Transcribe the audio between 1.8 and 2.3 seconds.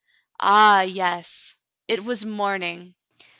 It was